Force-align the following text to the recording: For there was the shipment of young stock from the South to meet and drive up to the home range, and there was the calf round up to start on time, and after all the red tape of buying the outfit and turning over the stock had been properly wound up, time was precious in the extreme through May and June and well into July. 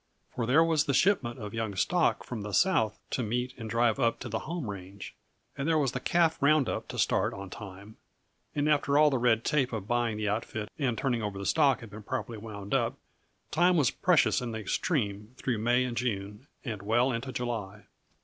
For 0.33 0.47
there 0.47 0.63
was 0.63 0.85
the 0.85 0.95
shipment 0.95 1.37
of 1.37 1.53
young 1.53 1.75
stock 1.75 2.23
from 2.23 2.41
the 2.41 2.53
South 2.53 2.99
to 3.11 3.21
meet 3.21 3.53
and 3.55 3.69
drive 3.69 3.99
up 3.99 4.19
to 4.21 4.29
the 4.29 4.39
home 4.49 4.67
range, 4.67 5.13
and 5.55 5.67
there 5.67 5.77
was 5.77 5.91
the 5.91 5.99
calf 5.99 6.41
round 6.41 6.67
up 6.67 6.87
to 6.87 6.97
start 6.97 7.35
on 7.35 7.51
time, 7.51 7.97
and 8.55 8.67
after 8.67 8.97
all 8.97 9.11
the 9.11 9.19
red 9.19 9.45
tape 9.45 9.71
of 9.71 9.87
buying 9.87 10.17
the 10.17 10.27
outfit 10.27 10.69
and 10.79 10.97
turning 10.97 11.21
over 11.21 11.37
the 11.37 11.45
stock 11.45 11.81
had 11.81 11.91
been 11.91 12.01
properly 12.01 12.39
wound 12.39 12.73
up, 12.73 12.95
time 13.51 13.77
was 13.77 13.91
precious 13.91 14.41
in 14.41 14.53
the 14.53 14.59
extreme 14.59 15.35
through 15.37 15.59
May 15.59 15.83
and 15.83 15.95
June 15.95 16.47
and 16.65 16.81
well 16.81 17.11
into 17.11 17.31
July. 17.31 17.83